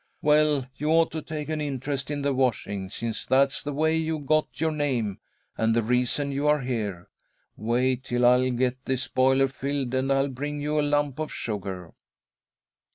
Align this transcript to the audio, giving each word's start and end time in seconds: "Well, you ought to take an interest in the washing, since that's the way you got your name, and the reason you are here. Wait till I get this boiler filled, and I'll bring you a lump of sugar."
"Well, 0.23 0.65
you 0.77 0.87
ought 0.89 1.11
to 1.11 1.21
take 1.21 1.47
an 1.49 1.61
interest 1.61 2.09
in 2.09 2.23
the 2.23 2.33
washing, 2.33 2.89
since 2.89 3.23
that's 3.23 3.61
the 3.61 3.71
way 3.71 3.95
you 3.95 4.17
got 4.17 4.59
your 4.59 4.71
name, 4.71 5.19
and 5.55 5.75
the 5.75 5.83
reason 5.83 6.31
you 6.31 6.47
are 6.47 6.61
here. 6.61 7.11
Wait 7.55 8.03
till 8.03 8.25
I 8.25 8.49
get 8.49 8.83
this 8.85 9.07
boiler 9.07 9.47
filled, 9.47 9.93
and 9.93 10.11
I'll 10.11 10.29
bring 10.29 10.59
you 10.59 10.79
a 10.79 10.81
lump 10.81 11.19
of 11.19 11.31
sugar." 11.31 11.93